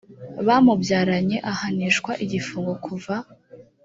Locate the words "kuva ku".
2.85-3.33